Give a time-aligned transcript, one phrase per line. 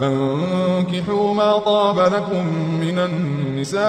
[0.00, 2.46] فانكحوا ما طاب لكم
[2.80, 3.84] من النساء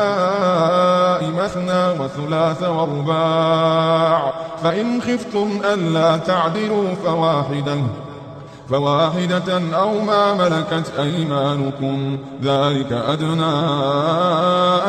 [1.38, 4.34] مثنى وثلاث ورباع
[4.64, 7.78] فإن خفتم ألا تعدلوا فواحدة
[8.70, 13.56] فواحدة أو ما ملكت أيمانكم ذلك أدنى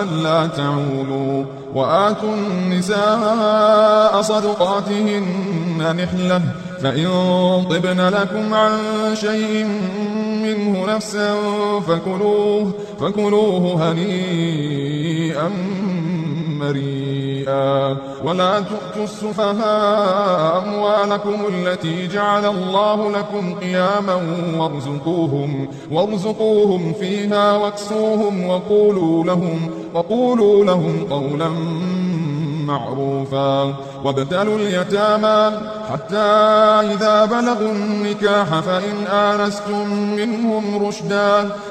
[0.02, 1.44] ألا تعولوا
[1.74, 6.42] وآتوا النساء صدقاتهن نحلة
[6.82, 7.08] فإن
[7.70, 8.78] طبن لكم عن
[9.14, 9.64] شيء
[10.42, 11.34] منه نفسا
[11.88, 15.50] فكلوه, فكلوه هنيئا
[16.58, 17.96] مريئا.
[18.24, 24.14] ولا تؤتوا السفهاء أموالكم التي جعل الله لكم قياما
[24.58, 31.48] وارزقوهم, وارزقوهم فيها واكسوهم وقولوا لهم, وقولوا لهم قولا
[32.66, 33.74] معروفا.
[34.04, 35.50] وابتلوا اليتامى
[35.92, 36.26] حتى
[36.92, 41.50] إذا بلغوا النكاح فإن آنستم منهم رشدا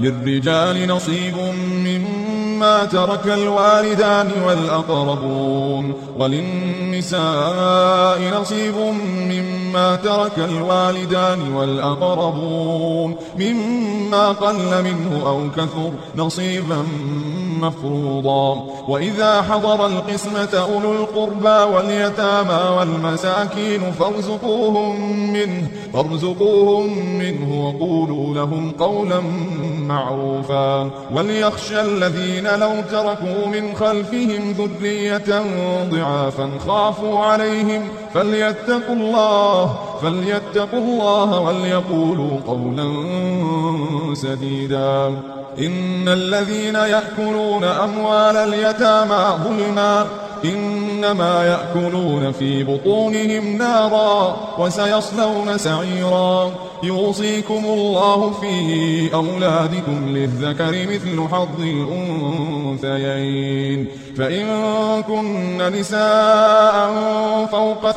[0.00, 2.43] للرجال نصيب مما
[2.84, 8.74] ترك الوالدان والأقربون وللنساء نصيب
[9.30, 16.84] مما ترك الوالدان والأقربون مما قل منه أو كثر نصيبا
[17.60, 18.64] مفروضا.
[18.88, 29.20] وإذا حضر القسمة أولو القربى واليتامى والمساكين فارزقوهم منه, فارزقوهم منه وقولوا لهم قولا
[29.86, 30.90] معروفا.
[31.14, 35.42] وليخشى الذين لو تركوا من خلفهم ذرية
[35.90, 42.92] ضعافا خافوا عليهم فليتقوا الله فليتقوا الله وليقولوا قولا
[44.14, 45.06] سديدا.
[45.58, 50.06] إن الذين يأكلون أموال اليتامى ظلما.
[50.44, 56.50] إنما يأكلون في بطونهم نارا وسيصلون سعيرا.
[56.82, 61.60] يوصيكم الله في أولادكم للذكر مثل حظ
[62.80, 63.88] الأنثيين.
[64.18, 64.46] فإن
[65.02, 66.90] كن نساء
[67.52, 67.90] فوق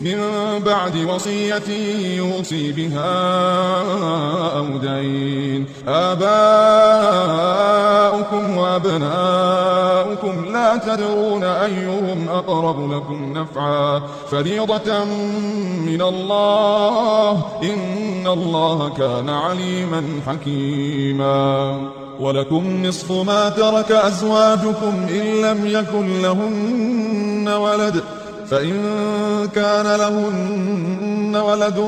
[0.00, 0.18] من
[0.66, 1.62] بعد وصية
[2.16, 3.06] يوصي بها
[4.58, 5.66] أو دين.
[5.88, 6.16] آباؤكم
[8.56, 14.02] وأبناؤكم لا تدرون أيهم أقرب لكم نفعا.
[14.30, 15.04] فريضة
[15.86, 17.30] من الله.
[17.62, 21.76] إن الله كان عليما حكيما.
[22.20, 28.02] ولكم نصف ما ترك أزواجكم إن لم يكن لهن ولد.
[28.50, 28.72] فإن
[29.54, 31.84] كان لهن ولد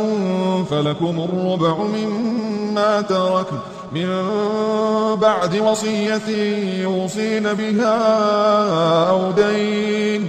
[0.70, 3.46] فلكم الربع مما ترك
[3.92, 4.08] من
[5.20, 6.28] بعد وصية
[6.82, 7.98] يوصين بها
[9.10, 10.28] أو دين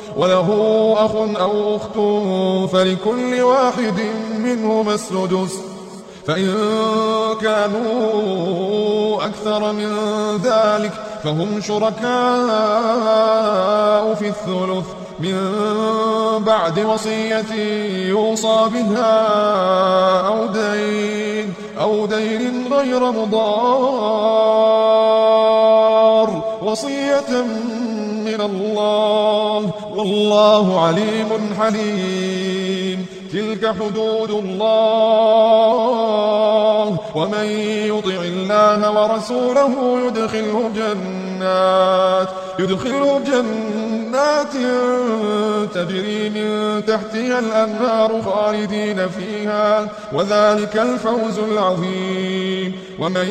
[0.17, 0.47] وله
[0.97, 1.97] أخ أو أخت
[2.73, 3.99] فلكل واحد
[4.37, 5.53] منهما السدس.
[6.27, 6.55] فإن
[7.41, 9.91] كانوا أكثر من
[10.43, 10.91] ذلك
[11.23, 12.03] فهم شركاء
[14.13, 14.85] في الثلث.
[15.19, 15.37] من
[16.45, 17.53] بعد وصية
[18.09, 19.27] يوصى بها
[20.27, 23.51] أو دين أو دين غير مضار.
[26.63, 27.45] وصية
[28.31, 29.71] من الله.
[29.95, 33.20] والله عليم حليم.
[33.33, 34.91] تلك حدود الله.
[37.15, 37.45] ومن
[37.87, 39.73] يطع الله ورسوله
[40.07, 42.29] يدخله جنات
[42.59, 44.53] يدخله جنات
[45.75, 52.71] تجري من تحتها الأنهار خالدين فيها وذلك الفوز العظيم.
[52.99, 53.27] ومن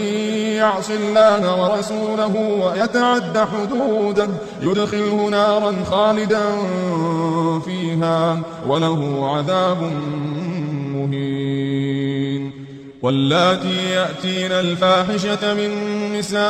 [0.57, 4.29] يعص الله ورسوله ويتعد حدودا
[4.63, 6.43] يدخله نارا خالدا
[7.65, 9.90] فيها وله عذاب
[10.95, 12.53] مهين.
[13.03, 15.71] واللاتي يأتين الفاحشة من
[16.19, 16.41] نسائكم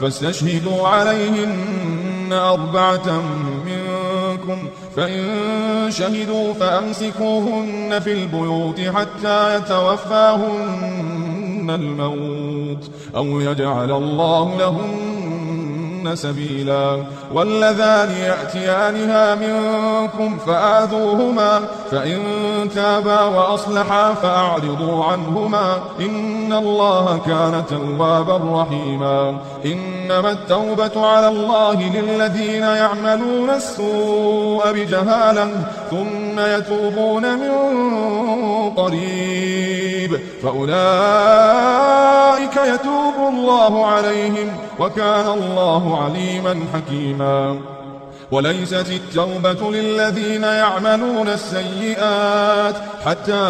[0.00, 3.22] فاستشهدوا عليهن أربعة
[3.66, 4.58] منكم.
[4.96, 5.24] فإن
[5.90, 11.00] شهدوا فأمسكوهن في البيوت حتى يتوفاهن
[11.70, 15.12] الموت أو يجعل الله لهن
[16.14, 21.60] سبيلا واللذان يأتيانها منكم فآذوهما
[21.90, 22.20] فإن
[22.74, 33.50] تابا وأصلحا فأعرضوا عنهما إن الله كان توابا رحيما إنما التوبة على الله للذين يعملون
[33.50, 35.50] السوء بجهالة
[35.90, 37.50] ثم يتوبون من
[38.76, 40.20] قريب.
[40.42, 40.76] فأولئك
[42.56, 47.60] يتوب الله عليهم وكان الله عليما حكيما.
[48.32, 52.74] وليست التوبة للذين يعملون السيئات
[53.06, 53.42] حتى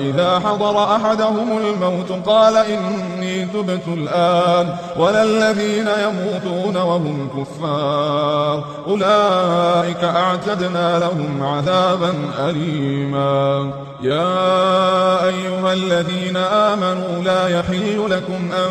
[0.00, 10.98] إذا حضر أحدهم الموت قال إني تبت الآن ولا الذين يموتون وهم كفار أولئك أعتدنا
[10.98, 13.72] لهم عذابا أليما.
[14.02, 18.70] يا أيها الذين آمنوا لا يحل لكم أن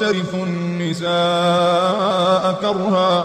[0.00, 1.10] ترثوا النساء
[2.62, 3.24] كرها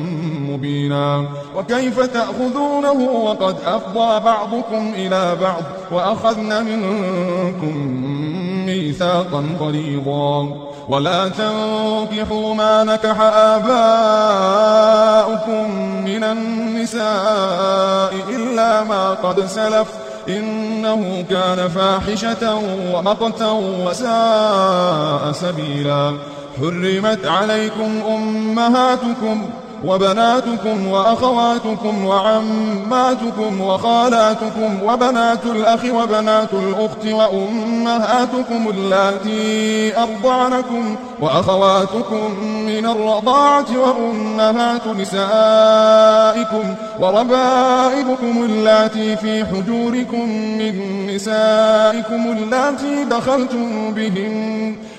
[0.53, 1.25] مبينا.
[1.55, 7.77] وكيف تأخذونه وقد أفضى بعضكم إلى بعض وأخذن منكم
[8.65, 10.47] ميثاقا غليظا.
[10.89, 13.75] ولا تنكحوا ما نكح آباؤكم
[16.05, 19.87] من النساء إلا ما قد سلف.
[20.29, 22.61] إنه كان فاحشة
[22.93, 23.51] ومقتا
[23.85, 26.13] وساء سبيلا.
[26.59, 29.49] حرمت عليكم أمهاتكم
[29.85, 44.87] وبناتكم وأخواتكم وعماتكم وخالاتكم وبنات الأخ وبنات الأخت وأمهاتكم اللاتي أرضعنكم وأخواتكم من الرضاعة وأمهات
[44.87, 54.75] نسائكم وربائبكم اللاتي في حجوركم من نسائكم اللاتي دخلتم بهن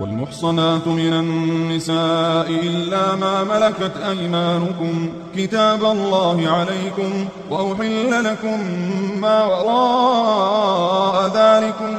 [0.00, 8.58] والمحصنات من النساء إلا ما ملكت أيمانكم كتاب الله عليكم وأحل لكم
[9.20, 11.98] ما وراء ذلكم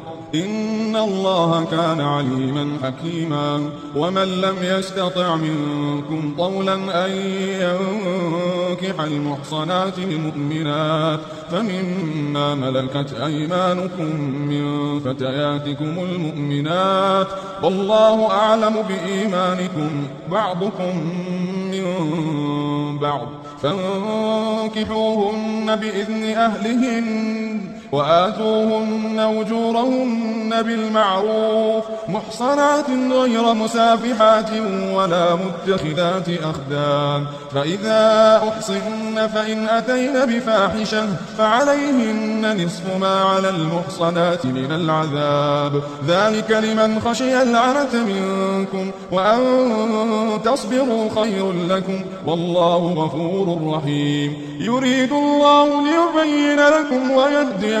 [0.35, 7.11] إن الله كان عليما حكيما ومن لم يستطع منكم طولا أن
[7.61, 11.19] ينكح المحصنات المؤمنات
[11.51, 17.27] فمما ملكت أيمانكم من فتياتكم المؤمنات
[17.63, 20.97] والله أعلم بإيمانكم بعضكم
[21.71, 21.85] من
[22.97, 23.27] بعض
[23.61, 25.05] فانكحوهن
[25.75, 34.49] بإذن أهلهن وآتوهن أجورهن بالمعروف محصنات غير مسافحات
[34.93, 41.07] ولا متخذات أخدان فإذا أحصن فإن أتين بفاحشة
[41.37, 45.83] فعليهن نصف ما على المحصنات من العذاب.
[46.07, 49.41] ذلك لمن خشي العنة منكم وأن
[50.45, 54.37] تصبروا خير لكم والله غفور رحيم.
[54.59, 57.80] يريد الله ليبين لكم ويهديكم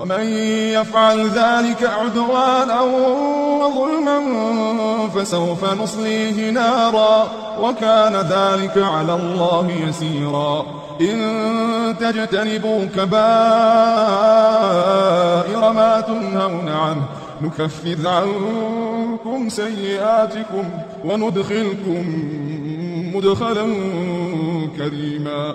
[0.00, 0.24] ومن
[0.74, 2.80] يفعل ذلك عدوانا
[3.60, 4.20] وظلما
[5.14, 7.28] فسوف نصليه نارا
[7.60, 10.66] وكان ذلك على الله يسيرا.
[11.00, 13.12] إن تجتنبوا كبائر
[15.72, 17.02] ما تنهون عنه
[17.42, 20.64] نكفر عنكم سيئاتكم
[21.04, 22.04] وندخلكم
[23.14, 23.66] مدخلا
[24.76, 25.54] كريما.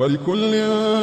[0.00, 0.52] ولكل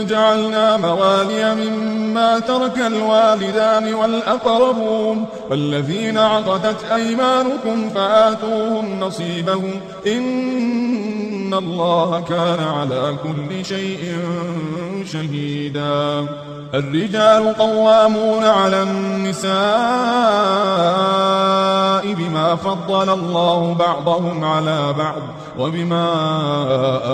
[0.08, 9.72] جعلنا موالي مما ترك الوالدان والأقربون والذين عقدت أيمانكم فآتوهم نصيبهم.
[10.08, 14.20] إن الله كان على كل شيء
[15.06, 16.26] شهيدا.
[16.74, 19.54] الرجال قوامون على النساء
[22.14, 25.22] بما فضل الله بعضهم على بعض
[25.60, 26.10] وبما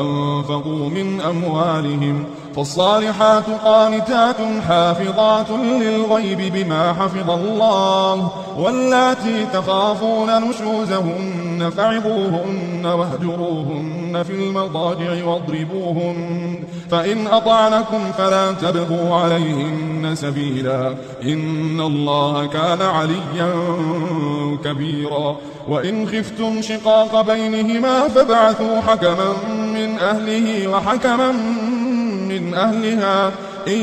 [0.02, 4.36] أنفقوا من أموالهم فالصالحات قانتات
[4.68, 18.12] حافظات للغيب بما حفظ الله واللاتي تخافون نشوزهن فعظوهن واهجروهن في المضاجع واضربوهن فإن أطعنكم
[18.18, 23.54] فلا تبغوا عليهن سبيلا إن الله كان عليا
[24.64, 25.36] كبيرا.
[25.68, 29.34] وإن خفتم شقاق بينهما فابعثوا حكما
[29.74, 31.32] من أهله وحكما
[32.40, 33.32] من أهلها
[33.68, 33.82] إن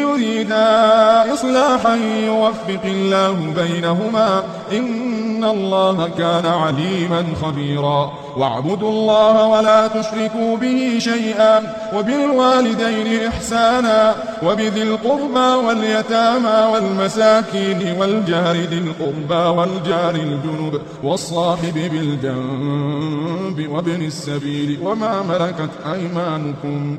[0.00, 1.94] يريدا إصلاحا
[2.26, 4.42] يوفق الله بينهما
[4.72, 8.12] إن الله كان عليما خبيرا.
[8.36, 19.58] واعبدوا الله ولا تشركوا به شيئا وبالوالدين إحسانا وبذي القربى واليتامى والمساكين والجار ذي القربى
[19.58, 26.98] والجار الجنب والصاحب بالجنب وابن السبيل وما ملكت أيمانكم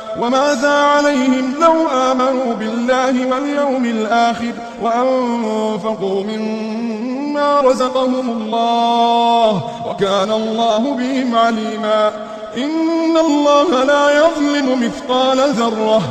[0.19, 12.11] وماذا عليهم لو آمنوا بالله واليوم الآخر وأنفقوا مما رزقهم الله وكان الله بهم عليما.
[12.57, 16.01] إن الله لا يظلم مثقال ذرة.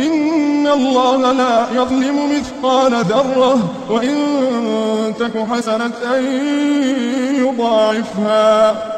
[0.00, 3.58] إن الله لا يظلم مثقال ذرة.
[3.90, 4.14] وإن
[5.18, 6.16] تك حسنة
[7.38, 8.97] يضاعفها.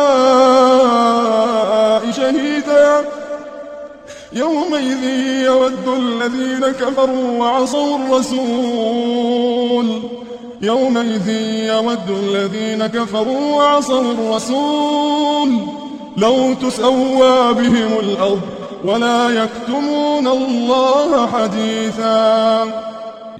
[4.81, 5.03] يومئذ
[5.45, 9.85] يود الذين كفروا وعصوا الرسول.
[10.61, 11.29] يومئذ
[11.67, 15.49] يود الذين كفروا وعصوا الرسول.
[16.17, 18.41] لو تسوى بهم الأرض
[18.85, 22.63] ولا يكتمون الله حديثا.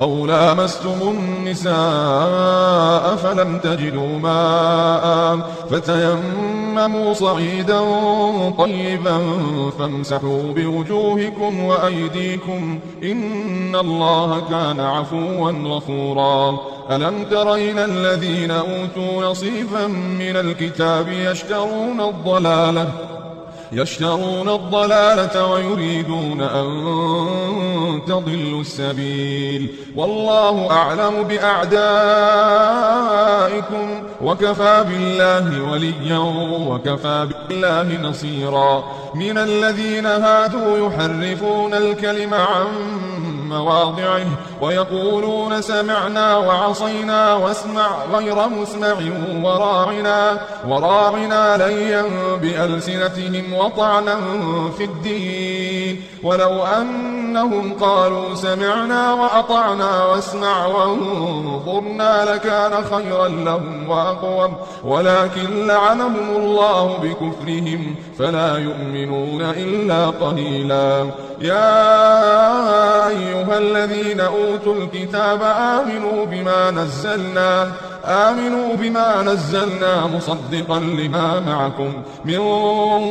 [0.00, 5.38] أو لامستم النساء فلم تجدوا ماء
[5.70, 7.80] فتيمموا صعيدا
[8.58, 9.18] طيبا
[9.78, 16.58] فامسحوا بوجوهكم وأيديكم إن الله كان عفوا غفورا.
[16.90, 19.86] ألم تر إلى الذين أوتوا نصيبا
[20.18, 22.88] من الكتاب يشترون الضلالة
[23.72, 29.74] يشترون الضلالة ويريدون أن تضلوا السبيل.
[29.96, 31.72] والله أعلم بأعدائكم.
[34.22, 36.18] وكفى بالله وليا
[36.68, 38.84] وكفى بالله نصيرا.
[39.14, 42.66] من الذين هادوا يحرفون الكلم عن
[43.52, 44.26] مواضعه
[44.60, 48.94] ويقولون سمعنا وعصينا واسمع غير مسمع
[49.42, 52.04] وراعنا وراعنا ليا
[52.42, 54.16] بألسنتهم وطعنا
[54.78, 56.02] في الدين.
[56.22, 64.56] ولو أنهم قالوا سمعنا وأطعنا واسمع وانظرنا لكان خيرا لهم وأقوم.
[64.84, 71.10] ولكن لعنهم الله بكفرهم فلا يؤمنون إلا قليلا.
[71.42, 77.72] يا أيها الذين أوتوا الكتاب آمنوا بما نزلنا
[78.04, 81.92] آمنوا بما نزلنا مصدقا لما معكم.
[82.24, 82.40] من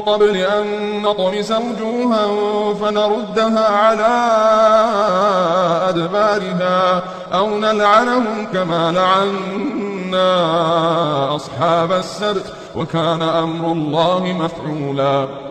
[0.02, 0.66] قبل أن
[1.02, 2.28] نطمس وجوها
[2.74, 4.08] فنردها على
[5.90, 10.26] أدبارها أو نلعنهم كما لعنا
[11.36, 15.51] أصحاب السبت وكان أمر الله مفعولا.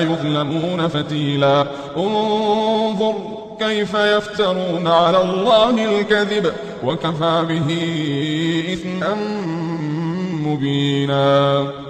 [0.00, 1.66] يظلمون فتيلا.
[1.96, 3.14] انظر
[3.60, 6.52] كيف يفترون على الله الكذب
[6.84, 7.68] وكفى به
[8.72, 9.14] إثما
[10.46, 11.89] مبينا.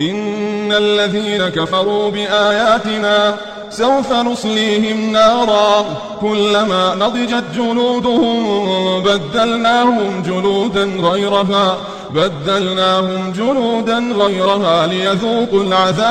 [0.00, 3.36] إن الذين كفروا بآياتنا
[3.70, 5.84] سوف نصليهم نارا.
[6.20, 11.76] كلما نضجت جلودهم بدلناهم جلودا غيرها.
[12.10, 16.06] بدلناهم جلودا غيرها ليذوقوا العذاب.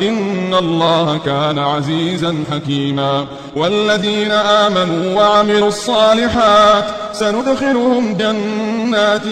[0.00, 3.26] إن الله كان عزيزا حكيما.
[3.56, 9.22] والذين آمنوا وعملوا الصالحات سندخلهم جنات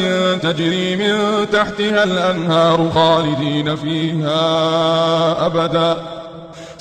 [0.43, 6.22] تجري من تحتها الأنهار خالدين فيها أبدا.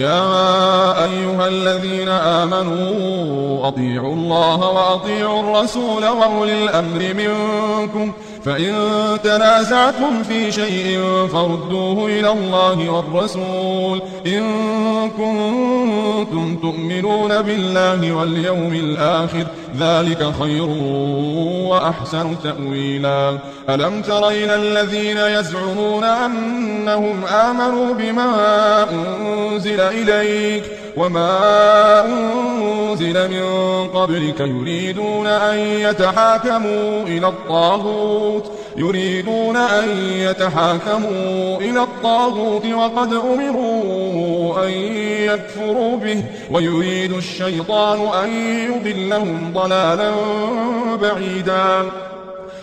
[0.00, 8.12] يا أيها الذين آمنوا أطيعوا الله وأطيعوا الرسول وأولي الأمر منكم
[8.46, 8.74] فإن
[9.24, 11.00] تنازعتم في شيء
[11.32, 14.42] فردوه إلى الله والرسول إن
[15.10, 19.46] كنتم تؤمنون بالله واليوم الآخر
[19.78, 20.68] ذلك خير
[21.70, 23.38] وأحسن تأويلا.
[23.68, 28.30] ألم تر إلى الذين يزعمون أنهم آمنوا بما
[28.92, 30.64] أنزل إليك
[30.96, 33.44] وما أنزل من
[33.88, 44.70] قبلك يريدون أن يتحاكموا إلى الطاغوت يريدون أن يتحاكموا إلى الطاغوت وقد أمروا أن
[45.22, 48.30] يكفروا به ويريد الشيطان أن
[48.72, 50.12] يضلهم ضلالا
[51.02, 51.90] بعيدا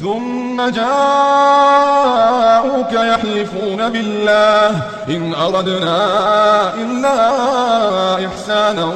[0.00, 0.92] ثم جاءوك
[2.92, 4.82] يحلفون بالله.
[5.08, 5.98] إن أردنا
[6.74, 7.18] إلا
[8.26, 8.92] إحسانا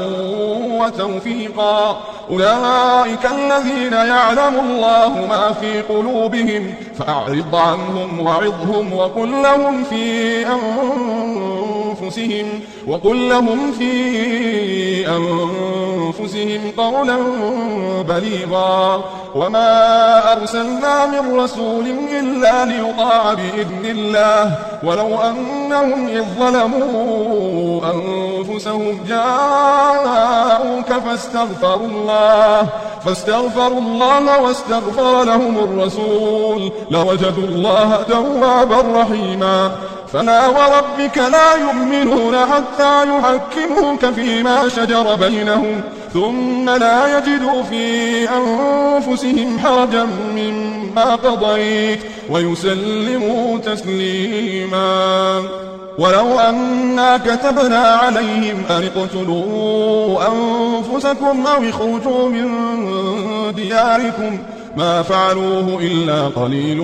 [0.71, 2.01] وتوفيقا.
[2.31, 6.75] أولئك الذين يعلم الله ما في قلوبهم.
[7.01, 12.47] فأعرض عنهم وعظهم وقل لهم في أنفسهم
[12.87, 13.93] وقل لهم في
[15.09, 17.17] أنفسهم قولا
[18.09, 19.05] بليغا.
[19.35, 21.87] وما أرسلنا من رسول
[22.21, 24.55] إلا ليطاع بإذن الله.
[24.83, 32.67] ولو أنهم إذ ظلموا أنفسهم جاءوك فاستغفروا الله
[33.05, 36.73] فاستغفروا الله واستغفر لهم الرسول.
[36.91, 39.71] لوجدوا الله توابا رحيما.
[40.13, 45.81] فلا وربك لا يؤمنون حتى يحكموك فيما شجر بينهم
[46.15, 52.01] ثم لا يجدوا في أنفسهم حرجا مما قضيت
[52.31, 55.43] ويسلموا تسليما.
[55.99, 62.51] ولو أنا كتبنا عليهم أن اقتلوا أنفسكم أو اخرجوا من
[63.55, 64.39] دياركم
[64.77, 66.79] ما فعلوه إلا قليل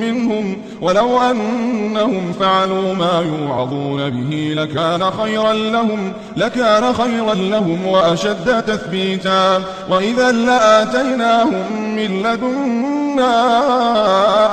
[0.00, 0.56] منهم.
[0.80, 9.62] ولو أنهم فعلوا ما يوعظون به لكان خيرا لهم لكان خيرا لهم وأشد تثبيتا.
[9.90, 13.32] وإذا لآتيناهم من لدنا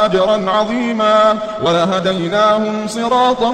[0.06, 3.54] أجرا عظيما ولهديناهم صراطا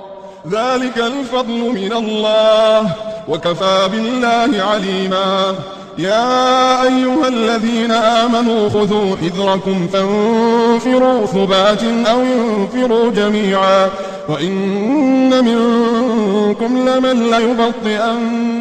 [0.49, 2.95] ذلك الفضل من الله.
[3.27, 5.55] وكفى بالله عليما.
[5.97, 13.89] يا أيها الذين آمنوا خذوا حذركم فانفروا ثبات أو انفروا جميعا.
[14.29, 18.51] وإن منكم لمن ليبطئن.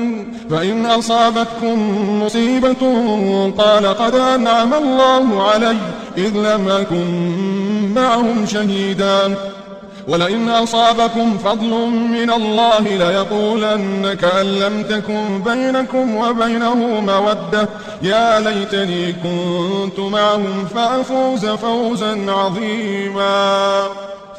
[0.50, 1.78] فإن أصابتكم
[2.22, 2.76] مصيبة
[3.58, 5.76] قال قد أنعم الله علي
[6.18, 9.34] إذ لم أكن معهم شهيدا.
[10.10, 17.68] ولئن أصابكم فضل من الله ليقولن كأن لم تكن بينكم وبينه مودة.
[18.02, 23.82] يا ليتني كنت معهم فأفوز فوزا عظيما.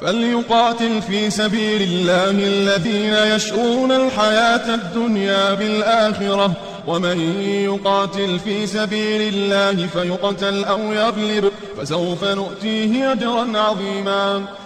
[0.02, 6.52] فليقاتل في سبيل الله الذين يشؤون الحياة الدنيا بالآخرة.
[6.88, 11.52] ومن يقاتل في سبيل الله فيقتل أو يغلب.
[11.78, 14.44] فسوف نؤتيه أجرا عظيما.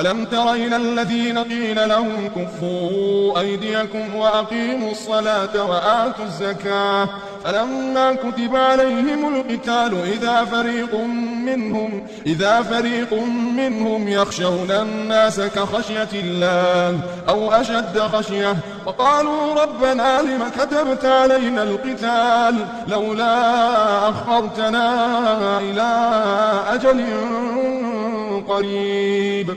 [0.00, 7.08] ألم تر إلى الذين قيل لهم كفوا أيديكم وأقيموا الصلاة وآتوا الزكاة
[7.44, 10.94] فلما كتب عليهم القتال إذا فريق
[11.46, 13.14] منهم إذا فريق
[13.56, 24.08] منهم يخشون الناس كخشية الله أو أشد خشية وقالوا ربنا لم كتبت علينا القتال لولا
[24.08, 26.10] أخرتنا إلى
[26.74, 27.04] أجل
[28.48, 29.56] قريب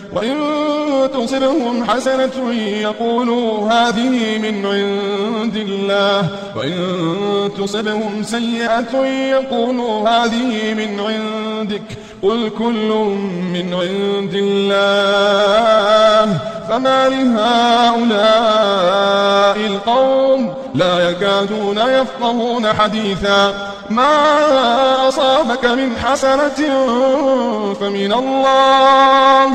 [0.15, 0.37] وإن
[1.13, 6.27] تصبهم حسنة يقولوا هذه من عند الله.
[6.55, 6.75] وإن
[7.57, 11.81] تصبهم سيئة يقولوا هذه من عندك.
[12.23, 12.89] قل كل
[13.53, 16.39] من عند الله.
[16.69, 18.31] فما لهؤلاء
[19.67, 23.71] القوم لا يكادون يفقهون حديثا.
[23.89, 24.07] ما
[25.07, 26.59] أصابك من حسنة
[27.79, 29.51] فمن الله.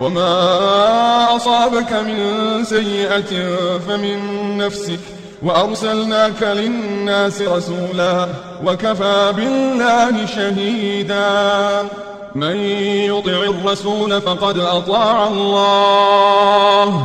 [0.00, 3.56] وما أصابك من سيئة
[3.88, 4.18] فمن
[4.58, 5.00] نفسك
[5.42, 8.28] وأرسلناك للناس رسولا
[8.66, 11.88] وكفى بالله شهيدا
[12.34, 12.56] من
[13.10, 17.04] يطع الرسول فقد أطاع الله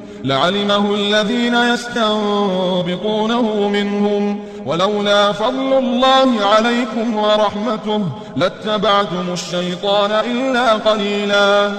[0.23, 4.39] لعلمه الذين يستنبطونه منهم.
[4.65, 8.05] ولولا فضل الله عليكم ورحمته
[8.35, 11.71] لاتبعتم الشيطان إلا قليلا.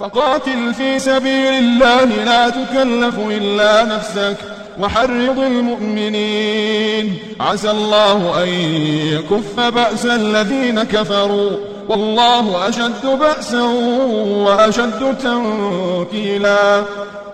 [0.00, 4.36] فقاتل في سبيل الله لا تكلف إلا نفسك.
[4.80, 7.18] وحرض المؤمنين.
[7.40, 8.48] عسى الله أن
[9.12, 11.50] يكف بأس الذين كفروا.
[11.88, 13.62] والله أشد بأسا
[14.46, 16.82] وأشد تنكيلا.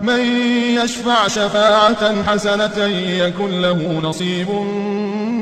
[0.01, 0.19] من
[0.83, 2.85] يشفع شفاعة حسنة
[3.17, 4.49] يكن له نصيب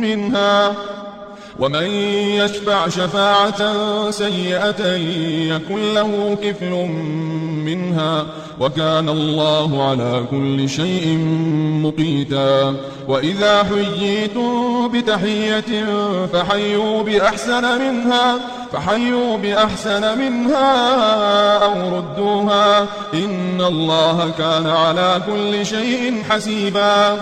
[0.02, 0.74] منها.
[1.62, 1.86] ومن
[2.42, 3.62] يشفع شفاعة
[4.12, 4.96] سيئة
[5.56, 6.72] يكن له كفل
[7.66, 8.26] منها
[8.60, 11.18] وكان الله على كل شيء
[11.86, 12.76] مقيتا.
[13.08, 15.86] وإذا حييتم بتحية
[16.34, 18.38] فحيوا بأحسن منها
[18.74, 20.74] فحيوا بأحسن منها
[21.58, 22.88] أو ردوها.
[23.14, 27.22] إن الله كان على كل شيء حسيبا.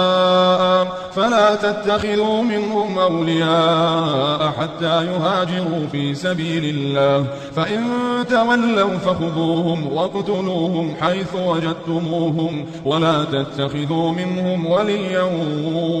[1.15, 7.25] فلا تتخذوا منهم أولياء حتى يهاجروا في سبيل الله.
[7.55, 7.83] فإن
[8.29, 15.23] تولوا فخذوهم واقتلوهم حيث وجدتموهم ولا تتخذوا منهم وليا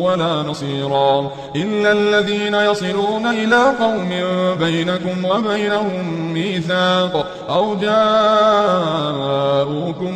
[0.01, 1.31] ولا نصيرا.
[1.55, 4.09] إلا الذين يصلون إلى قوم
[4.59, 7.20] بينكم وبينهم ميثاق.
[7.49, 9.31] أو جاءوكم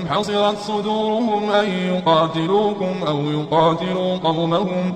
[0.09, 4.93] حصرت صدورهم أن يقاتلوكم أو يقاتلوا قومهم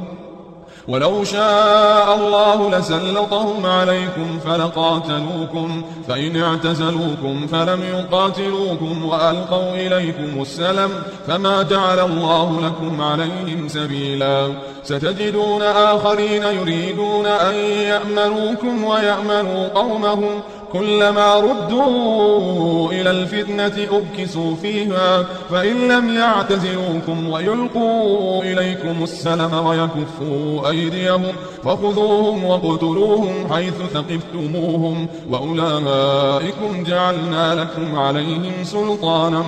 [0.90, 10.90] ولو شاء الله لسلطهم عليكم فلقاتلوكم فإن اعتزلوكم فلم يقاتلوكم وألقوا إليكم السلم
[11.28, 14.48] فما جعل الله لكم عليهم سبيلا
[14.84, 20.42] ستجدون آخرين يريدون أن يأمنوكم ويأمنوا قومهم
[20.74, 32.46] كلما ردوا إلى الفتنة أبكسوا فيها فإن لم يعتزلوكم ويلقوا إليكم السلم ويكفوا أيديهم فخذوهم
[32.46, 39.44] وقتلوهم حيث ثقفتموهم وأولئكم جعلنا لكم عليهم سلطانا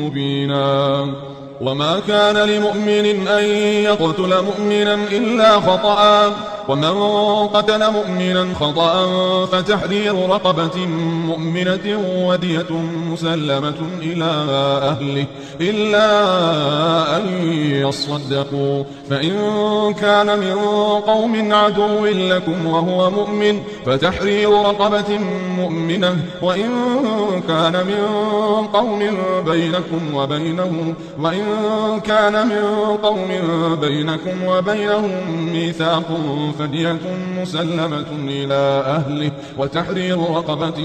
[0.00, 1.06] مبينا.
[1.60, 3.44] وما كان لمؤمن أن
[3.84, 6.32] يقتل مؤمنا إلا خطأ.
[6.70, 6.94] ومن
[7.48, 8.92] قتل مؤمنا خطأ
[9.46, 10.86] فتحرير رقبة
[11.26, 11.86] مؤمنة
[12.26, 12.70] ودية
[13.10, 14.30] مسلمة إلى
[14.90, 15.26] أهله
[15.60, 16.06] إلا
[17.16, 17.52] أن
[17.84, 18.84] يصدقوا.
[19.10, 19.34] فإن
[20.00, 20.58] كان من
[21.06, 25.18] قوم عدو لكم وهو مؤمن فتحرير رقبة
[25.58, 26.16] مؤمنة.
[26.42, 26.70] وإن
[27.48, 28.02] كان من
[28.72, 28.98] قوم
[29.46, 31.44] بينكم وبينهم وإن
[32.00, 32.62] كان من
[33.02, 33.28] قوم
[33.80, 36.10] بينكم وبينهم ميثاق
[36.60, 36.96] فدية
[37.40, 40.78] مسلمة إلى أهله وتحرير رقبة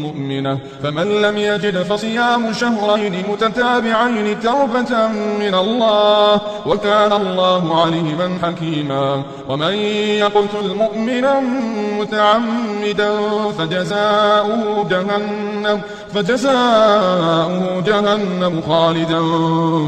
[0.00, 0.58] مؤمنة.
[0.82, 5.08] فمن لم يجد فصيام شهرين متتابعين توبة
[5.40, 9.22] من الله وكان الله عليما حكيما.
[9.48, 9.74] ومن
[10.24, 11.40] يقتل مؤمنا
[12.00, 13.10] متعمدا
[13.58, 15.80] فجزاؤه جهنم
[16.14, 19.22] فجزاؤه جهنم خالدا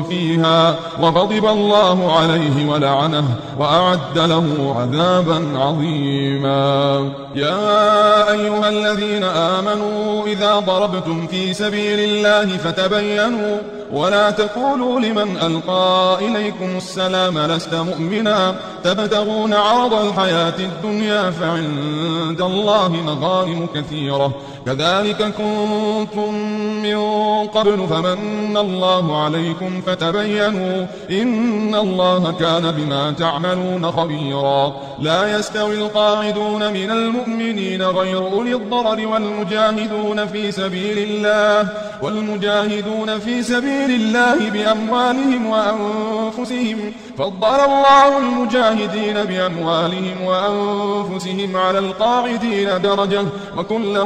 [0.09, 0.75] فيها.
[1.03, 3.25] وغضب الله عليه ولعنه
[3.59, 5.15] وأعد له عذابا
[5.57, 7.11] عظيما.
[7.35, 13.59] يا أيها الذين آمنوا إذا ضربتم في سبيل الله فتبينوا
[13.92, 18.55] ولا تقولوا لمن ألقى إليكم السلام لست مؤمنا.
[18.85, 24.33] تبتغون عرض الحياة الدنيا فعند الله مغانم كثيرة.
[24.66, 26.35] كذلك كنتم
[26.83, 26.99] من
[27.46, 34.72] قبل فمن الله عليكم فتبينوا إن الله كان بما تعملون خبيرا.
[35.01, 41.68] لا يستوي القاعدون من المؤمنين غير أولي الضرر والمجاهدون في سبيل الله.
[42.03, 53.24] والمجاهدون في سبيل الله بأموالهم وأنفسهم فضل الله المجاهدين بأموالهم وأنفسهم على القاعدين درجة
[53.58, 54.02] وكلا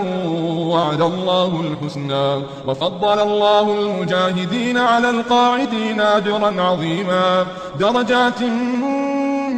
[0.72, 7.46] وعد الله الحسنى وفضل الله المجاهدين على القاعدين أجرا عظيما
[7.78, 8.42] درجات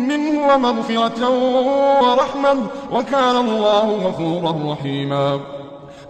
[0.09, 1.29] منه ومغفرة
[2.03, 2.57] ورحمة
[2.93, 5.41] وكان الله غفورا رحيما.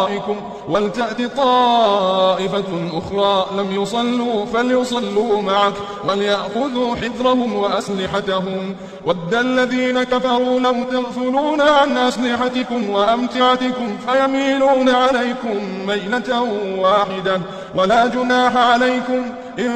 [0.00, 0.36] ورائكم
[0.68, 5.72] ولتأت طائفة أخرى لم يصلوا فليصلوا معك
[6.08, 8.76] وليأخذوا حذرهم وأسلحتهم.
[9.06, 16.42] ود الذين كفروا لو تغفلون عن أسلحتكم وأمتعتكم فيميلون عليكم ميلة
[16.78, 17.40] واحدة.
[17.74, 19.22] ولا جناح عليكم
[19.58, 19.72] إن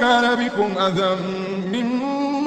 [0.00, 1.16] كان بكم أذى
[1.72, 1.97] من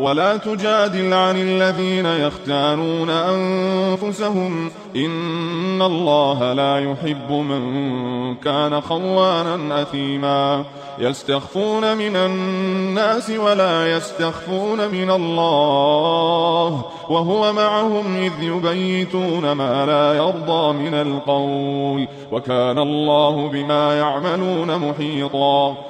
[0.00, 4.70] ولا تجادل عن الذين يختانون أنفسهم.
[4.96, 10.64] إن الله لا يحب من كان خوانا أثيما.
[10.98, 16.84] يستخفون من الناس ولا يستخفون من الله.
[17.10, 22.08] وهو معهم إذ يبيتون ما لا يرضى من القول.
[22.32, 25.89] وكان الله بما يعملون محيطا.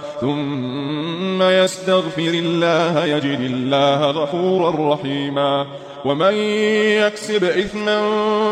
[0.21, 5.67] ثم يستغفر الله يجد الله غفورا رحيما.
[6.05, 6.33] ومن
[6.97, 8.01] يكسب إثما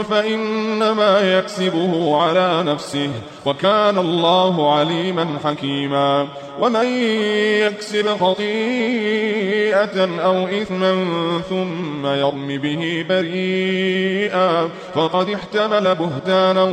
[0.03, 3.09] فإنما يكسبه على نفسه.
[3.50, 6.28] وكان الله عليما حكيما.
[6.62, 6.86] ومن
[7.66, 11.06] يكسب خطيئة أو إثما
[11.50, 16.64] ثم يرم به بريئا فقد احتمل بهتانا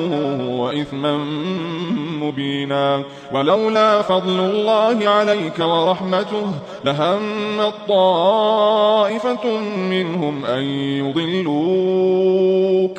[0.51, 1.17] وإثما
[2.21, 3.03] مبينا.
[3.33, 6.53] ولولا فضل الله عليك ورحمته
[6.85, 7.21] لهم
[7.89, 10.63] طائفة منهم أن
[11.07, 12.99] يضلوك.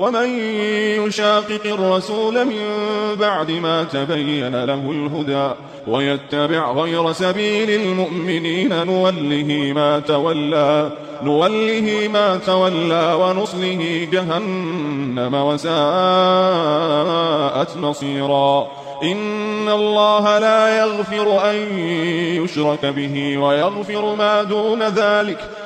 [0.00, 0.38] ومن
[1.06, 2.60] يشاقق الرسول من
[3.20, 5.50] بعد ما تبين له الهدى
[5.86, 10.90] ويتبع غير سبيل المؤمنين نوله ما تولى
[11.22, 15.66] نوله ما تولى ونصله جهنم وساءت
[17.76, 18.66] مصيرا.
[19.02, 21.78] إن الله لا يغفر أن
[22.44, 25.65] يشرك به ويغفر ما دون ذلك.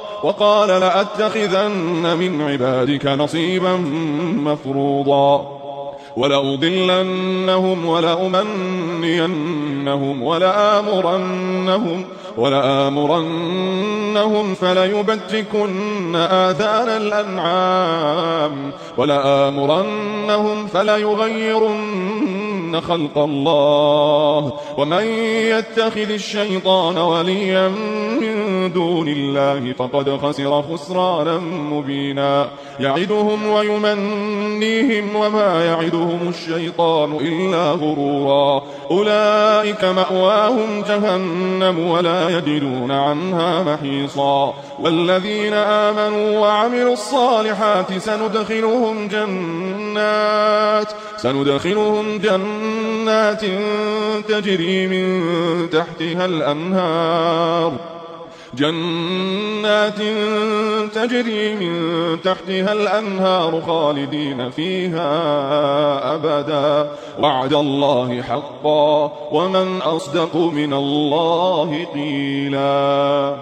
[0.23, 3.75] وقال لأتخذن من عبادك نصيبا
[4.35, 5.61] مفروضا
[6.17, 9.03] ولأضلنهم ولأمنينهم
[10.23, 12.05] ولآمرنهم
[12.37, 14.13] ولآمرنهم
[14.53, 22.11] فليبتكن آذان الأنعام ولآمرنهم فليغيرن
[22.81, 25.03] خلق الله ومن
[25.51, 27.67] يتخذ الشيطان وليا
[28.21, 32.47] من دون الله فقد خسر خسرانا مبينا
[32.79, 44.53] يعدهم ويمنيهم وما يعدهم الشيطان إلا غرورا أولئك مأواهم جهنم ولا يجدون عنها محيصا.
[44.79, 53.41] والذين آمنوا وعملوا الصالحات سندخلهم جنات سندخلهم جنات
[54.27, 58.00] تجري من تحتها الأنهار.
[58.55, 59.97] جنات
[60.95, 65.11] تجري من تحتها الأنهار خالدين فيها
[66.15, 66.91] أبدا.
[67.19, 73.35] وعد الله حقا ومن أصدق من الله قيلا.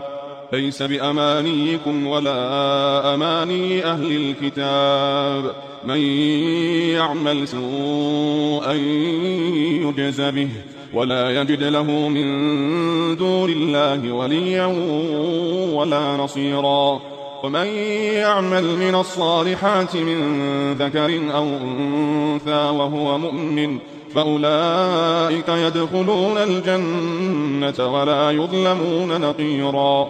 [0.53, 5.55] ليس بأمانيكم ولا أماني أهل الكتاب.
[5.85, 5.97] من
[6.93, 8.73] يعمل سوءا
[9.83, 10.49] يجز به.
[10.93, 12.25] ولا يجد له من
[13.15, 14.65] دون الله وليا
[15.73, 16.99] ولا نصيرا.
[17.43, 17.65] ومن
[18.13, 20.19] يعمل من الصالحات من
[20.73, 23.77] ذكر أو أنثى وهو مؤمن
[24.15, 30.09] فأولئك يدخلون الجنة ولا يظلمون نقيرا.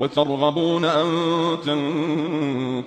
[0.00, 1.06] وترغبون أن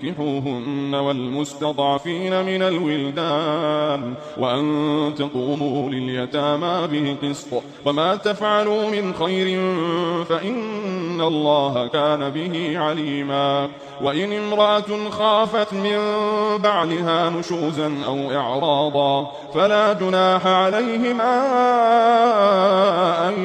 [0.02, 7.48] تنكحوهن والمستضعفين من الولدان وأن تقوموا لليتامى بالقسط.
[7.86, 9.60] وما تفعلوا من خير
[10.26, 13.70] فإن الله كان به عليما.
[14.02, 15.98] وإن امرأة خافت من
[16.58, 21.42] بعلها نشوزا أو إعراضا فلا جناح عليهما
[23.30, 23.44] أن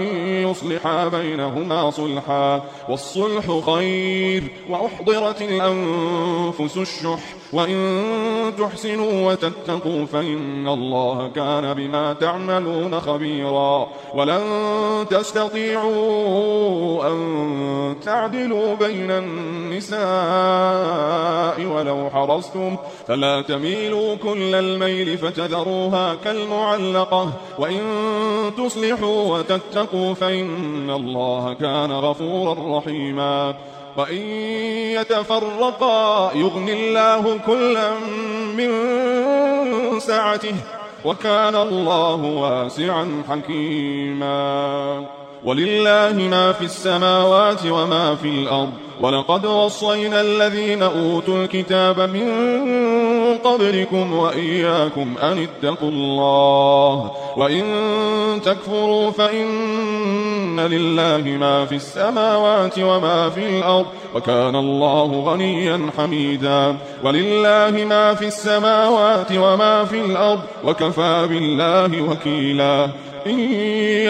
[0.48, 2.62] يصلحا بينهما صلحا.
[2.88, 7.18] والصلح خير وأحضرت الأنفس الشح
[7.52, 14.40] وإن تحسنوا وتتقوا فإن الله كان بما تعملون خبيرا ولن
[15.10, 19.96] تستطيعوا أن تعدلوا بين النساء
[21.64, 22.76] ولو حرصتم
[23.08, 27.80] فلا تميلوا كل الميل فتذروها كالمعلقة وإن
[28.58, 33.54] تصلحوا وتتقوا فإن الله كان غفورا رحيما
[33.96, 34.22] وإن
[35.00, 37.90] يتفرقا يغني الله كلا
[38.56, 38.70] من
[40.00, 40.54] سعته
[41.04, 45.06] وكان الله واسعا حكيما.
[45.44, 48.70] ولله ما في السماوات وما في الأرض.
[49.00, 52.28] ولقد وصينا الذين أوتوا الكتاب من
[53.44, 57.10] قبلكم وإياكم أن اتقوا الله.
[57.36, 57.64] وإن
[58.44, 59.46] تكفروا فإن
[60.56, 63.86] إن لله ما في السماوات وما في الأرض.
[64.14, 66.76] وكان الله غنيا حميدا.
[67.04, 70.40] ولله ما في السماوات وما في الأرض.
[70.64, 72.88] وكفى بالله وكيلا.
[73.26, 73.38] إن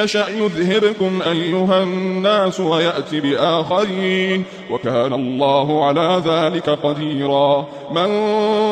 [0.05, 7.67] يشأ يذهبكم أيها الناس ويأت بآخرين وكان الله على ذلك قديرا.
[7.91, 8.09] من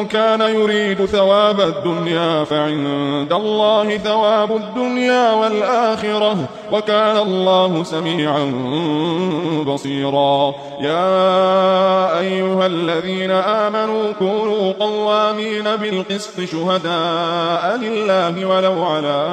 [0.07, 6.37] كان يريد ثواب الدنيا فعند الله ثواب الدنيا والآخرة
[6.73, 8.45] وكان الله سميعا
[9.67, 10.55] بصيرا.
[10.81, 19.29] يا أيها الذين آمنوا كونوا قوامين بالقسط شهداء لله ولو على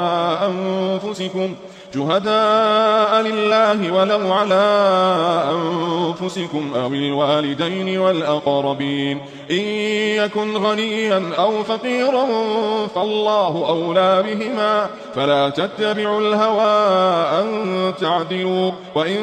[0.45, 1.55] أنفسكم أنفسكم
[1.93, 4.63] شهداء لله ولو على
[5.51, 9.21] أنفسكم أو الوالدين والأقربين
[9.51, 9.65] إن
[10.23, 12.25] يكن غنيا أو فقيرا
[12.95, 16.71] فالله أولى بهما فلا تتبعوا الهوى
[17.41, 19.21] أن تعدلوا وإن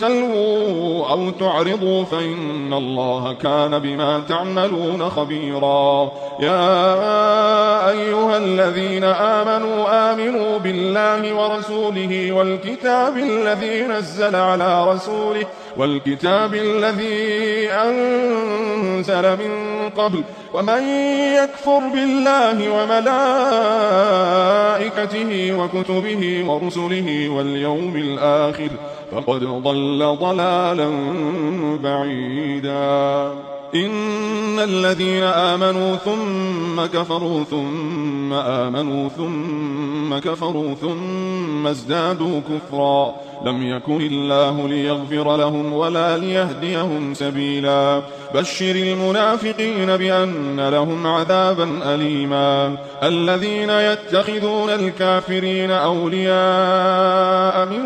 [0.00, 11.34] تلووا أو تعرضوا فإن الله كان بما تعملون خبيرا يا أيها الذين آمنوا آمنوا بالله
[11.34, 11.93] ورسوله
[12.32, 15.46] والكتاب الذي نزل على رسوله
[15.78, 19.52] والكتاب الذي أنزل من
[19.96, 20.82] قبل ومن
[21.42, 23.70] يكفر بالله وملائكته
[25.58, 28.70] وكتبه ورسله واليوم الآخر
[29.12, 30.90] فقد ضل ضلالا
[31.82, 33.32] بعيدا.
[33.74, 43.14] إن الذين آمنوا ثم كفروا ثم آمنوا ثم كفروا ثم ازدادوا كفرا.
[43.44, 48.02] لم يكن الله ليغفر لهم ولا ليهديهم سبيلا.
[48.34, 52.76] بشر المنافقين بأن لهم عذابا أليما.
[53.02, 57.84] الذين يتخذون الكافرين أولياء من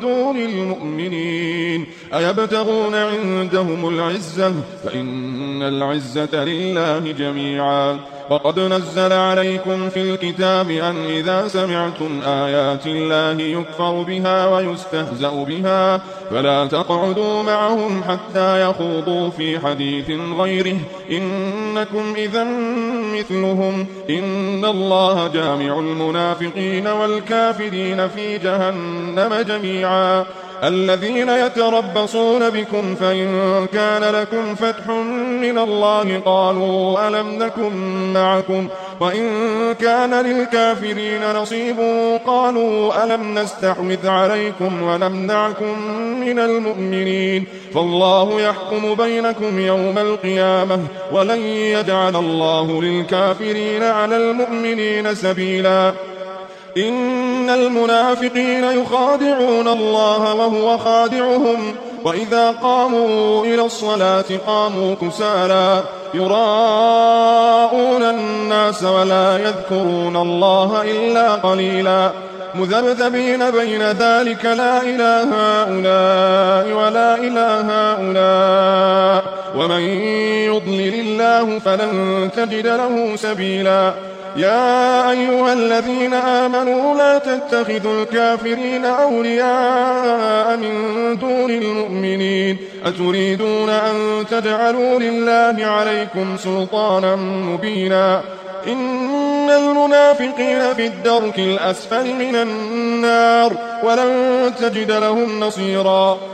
[0.00, 1.86] دون المؤمنين.
[2.14, 7.98] أيبتغون عندهم العزة؟ فإن العزة لله جميعا.
[8.30, 16.66] وقد نزل عليكم في الكتاب أن إذا سمعتم آيات الله يكفر بها ويستهزأ بها فلا
[16.66, 20.76] تقعدوا معهم حتى يخوضوا في حديث غيره.
[21.10, 22.44] إنكم إذا
[23.18, 23.86] مثلهم.
[24.10, 30.24] إن الله جامع المنافقين والكافرين في جهنم جميعا.
[30.64, 33.26] الذين يتربصون بكم فإن
[33.72, 34.88] كان لكم فتح
[35.40, 37.72] من الله قالوا ألم نكن
[38.12, 38.68] معكم
[39.00, 39.28] وإن
[39.80, 41.76] كان للكافرين نصيب
[42.26, 45.78] قالوا ألم نستحوذ عليكم ونمنعكم
[46.20, 47.44] من المؤمنين
[47.74, 50.78] فالله يحكم بينكم يوم القيامة
[51.12, 55.92] ولن يجعل الله للكافرين على المؤمنين سبيلا
[56.76, 61.74] إن المنافقين يخادعون الله وهو خادعهم.
[62.04, 65.80] وإذا قاموا إلى الصلاة قاموا كسالا.
[66.14, 72.10] يراءون الناس ولا يذكرون الله إلا قليلا.
[72.54, 79.24] مذبذبين بين ذلك لا إله هؤلاء ولا إله هؤلاء.
[79.56, 79.80] ومن
[80.50, 83.92] يضلل الله فلن تجد له سبيلا.
[84.36, 92.58] يا أيها الذين آمنوا لا تتخذوا الكافرين أولياء من دون المؤمنين.
[92.84, 98.20] أتريدون أن تجعلوا لله عليكم سلطانا مبينا.
[98.66, 106.33] إن المنافقين في الدرك الأسفل من النار ولن تجد لهم نصيرا.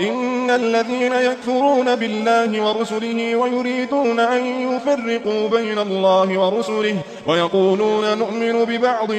[0.00, 6.96] إن الذين يكفرون بالله ورسله ويريدون أن يفرقوا بين الله ورسله
[7.26, 9.10] ويقولون نؤمن ببعض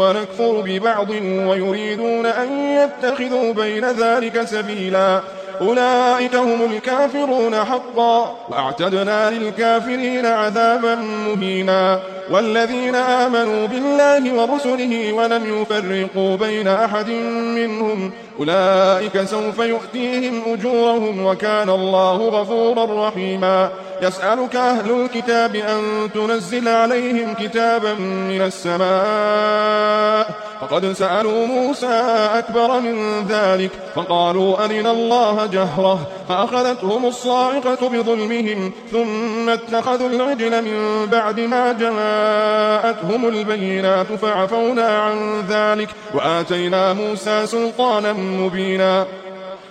[0.00, 5.20] ونكفر ببعض ويريدون أن يتخذوا بين ذلك سبيلا.
[5.60, 8.36] أولئك هم الكافرون حقا.
[8.48, 12.00] وأعتدنا للكافرين عذابا مهينا.
[12.30, 17.10] والذين آمنوا بالله ورسله ولم يفرقوا بين أحد
[17.54, 23.70] منهم أولئك سوف يؤتيهم أجورهم وكان الله غفورا رحيما
[24.02, 30.48] يسألك أهل الكتاب أن تنزل عليهم كتابا من السماء.
[30.60, 32.02] فقد سألوا موسى
[32.34, 41.40] أكبر من ذلك فقالوا أرنا الله جهرة فأخذتهم الصاعقة بظلمهم ثم اتخذوا العجل من بعد
[41.40, 49.06] ما جاءتهم البينات فعفونا عن ذلك وآتينا موسى سلطانا مبينا.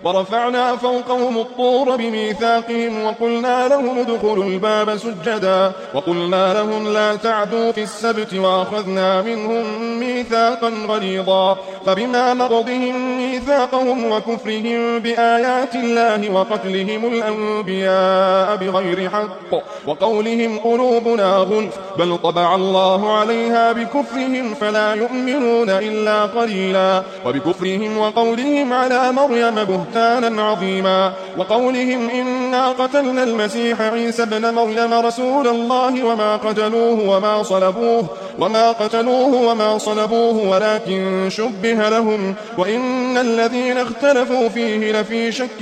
[0.03, 8.33] ورفعنا فوقهم الطور بميثاقهم وقلنا لهم ادخلوا الباب سجدا وقلنا لهم لا تعدوا في السبت
[8.33, 9.63] وأخذنا منهم
[9.99, 21.77] ميثاقا غليظا فبما نقضهم ميثاقهم وكفرهم بآيات الله وقتلهم الأنبياء بغير حق وقولهم قلوبنا غلف
[21.97, 30.43] بل طبع الله عليها بكفرهم فلا يؤمنون إلا قليلا وبكفرهم وقولهم على مريم بهتانا بهتانا
[30.49, 31.13] عظيما.
[31.37, 38.07] وقولهم إنا قتلنا المسيح عيسى ابن مريم رسول الله وما قتلوه وما صلبوه.
[38.39, 45.61] وما قتلوه وما صلبوه ولكن شبه لهم وإن الذين اختلفوا فيه لفي شك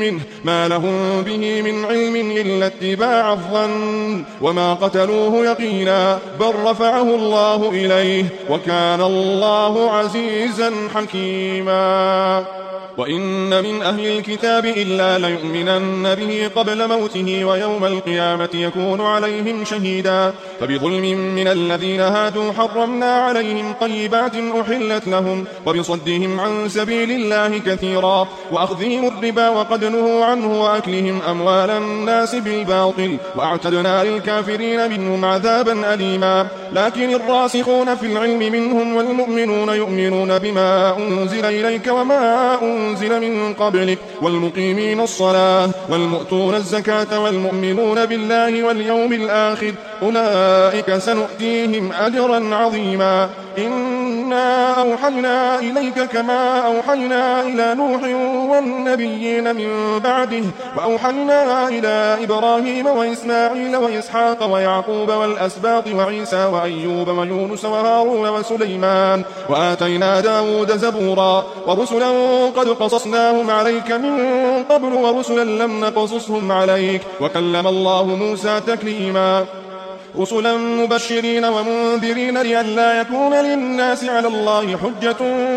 [0.00, 7.70] منه ما لهم به من علم إلا اتباع الظن وما قتلوه يقينا بل رفعه الله
[7.70, 12.44] إليه وكان الله عزيزا حكيما
[12.98, 21.34] وإن من أهل الكتاب إلا ليؤمنن به قبل موته ويوم القيامة يكون عليهم شهيدا فبظلم
[21.34, 29.48] من الذين هادوا حرمنا عليهم طيبات أحلت لهم وبصدهم عن سبيل الله كثيرا وأخذهم الربا
[29.48, 36.46] وقد نهوا عنه وأكلهم أموال الناس بالباطل وأعتدنا للكافرين منهم عذابا أليما.
[36.72, 45.00] لكن الراسخون في العلم منهم والمؤمنون يؤمنون بما أنزل إليك وما أنزل من قبلك والمقيمين
[45.00, 49.74] الصلاة والمؤتون الزكاة والمؤمنون بالله واليوم الآخر
[50.52, 53.28] أولئك سنؤتيهم أجرا عظيما.
[53.58, 58.02] إنا أوحينا إليك كما أوحينا إلى نوح
[58.50, 60.44] والنبيين من بعده
[60.76, 71.44] وأوحينا إلى إبراهيم وإسماعيل وإسحاق ويعقوب والأسباط وعيسى وأيوب ويونس وهارون وسليمان وآتينا داود زبورا.
[71.66, 72.10] ورسلا
[72.56, 74.14] قد قصصناهم عليك من
[74.70, 77.02] قبل ورسلا لم نقصصهم عليك.
[77.20, 79.44] وكلم الله موسى تكليما.
[80.18, 85.16] رسلا مبشرين ومنذرين لئلا يكون للناس على الله حجة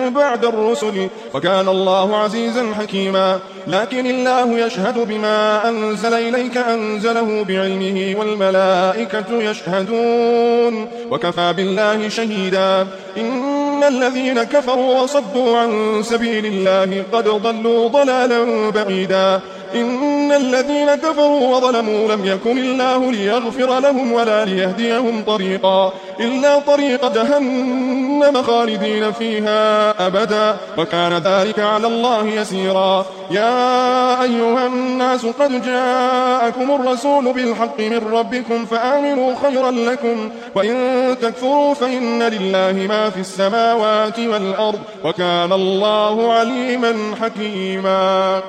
[0.09, 1.07] بعد الرسل.
[1.33, 3.39] وكان الله عزيزا حكيما.
[3.67, 10.87] لكن الله يشهد بما أنزل إليك أنزله بعلمه والملائكة يشهدون.
[11.11, 12.87] وكفى بالله شهيدا.
[13.17, 19.41] إن الذين كفروا وصدوا عن سبيل الله قد ضلوا ضلالا بعيدا.
[19.75, 28.43] إن الذين كفروا وظلموا لم يكن الله ليغفر لهم ولا ليهديهم طريقا إلا طريق جهنم
[28.43, 33.05] خالدين فيها أبدا وكان ذلك على الله يسيرا.
[33.31, 40.75] يا أيها الناس قد جاءكم الرسول بالحق من ربكم فآمنوا خيرا لكم وإن
[41.21, 48.41] تكفروا فإن لله ما في السماوات والأرض وكان الله عليما حكيما.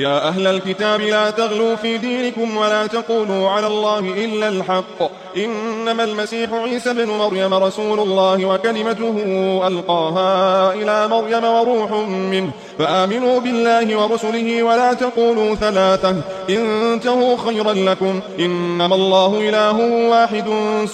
[0.00, 5.10] يا أهل الكتاب لا تغلوا في دينكم ولا تقولوا على الله إلا الحق.
[5.36, 9.16] إنما المسيح عيسى بن مريم رسول الله وكلمته
[9.66, 12.50] ألقاها إلى مريم وروح منه.
[12.78, 16.14] فآمنوا بالله ورسله ولا تقولوا ثلاثة.
[16.50, 18.20] انتهوا خيرا لكم.
[18.38, 20.44] إنما الله إله واحد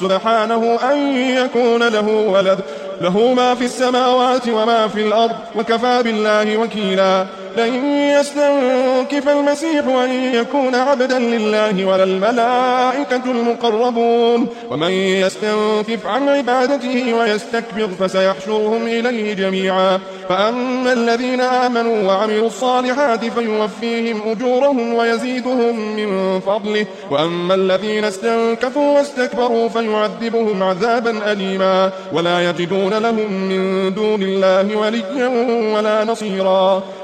[0.01, 2.59] سبحانه أن يكون له ولد.
[3.01, 5.37] له ما في السماوات وما في الأرض.
[5.57, 7.27] وكفى بالله وكيلا.
[7.57, 14.47] لن يستنكف المسيح أن يكون عبدا لله ولا الملائكة المقربون.
[14.71, 20.01] ومن يستنكف عن عبادته ويستكبر فسيحشرهم إليه جميعا.
[20.29, 26.87] فأما الذين آمنوا وعملوا الصالحات فيوفيهم أجورهم ويزيدهم من فضله.
[27.11, 31.91] وأما الذين استنكفوا واستكبروا فيعذبهم عذابا أليما.
[32.13, 35.29] ولا يجدون لهم من دون الله وليا
[35.77, 36.83] ولا نصيرا.